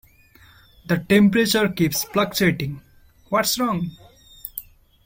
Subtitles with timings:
[0.87, 2.81] The temperature keeps fluctuating,
[3.29, 3.91] what's wrong?